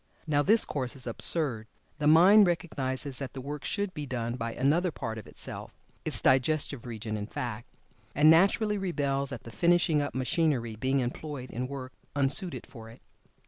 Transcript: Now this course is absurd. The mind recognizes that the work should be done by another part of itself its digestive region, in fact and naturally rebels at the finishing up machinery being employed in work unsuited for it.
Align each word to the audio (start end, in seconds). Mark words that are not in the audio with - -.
Now 0.25 0.41
this 0.41 0.65
course 0.65 0.95
is 0.95 1.05
absurd. 1.05 1.67
The 1.99 2.07
mind 2.07 2.47
recognizes 2.47 3.19
that 3.19 3.33
the 3.33 3.39
work 3.39 3.63
should 3.63 3.93
be 3.93 4.07
done 4.07 4.33
by 4.33 4.53
another 4.53 4.89
part 4.91 5.19
of 5.19 5.27
itself 5.27 5.75
its 6.03 6.23
digestive 6.23 6.87
region, 6.87 7.15
in 7.15 7.27
fact 7.27 7.67
and 8.15 8.27
naturally 8.27 8.79
rebels 8.79 9.31
at 9.31 9.43
the 9.43 9.51
finishing 9.51 10.01
up 10.01 10.15
machinery 10.15 10.75
being 10.75 11.01
employed 11.01 11.51
in 11.51 11.67
work 11.67 11.93
unsuited 12.15 12.65
for 12.65 12.89
it. 12.89 12.99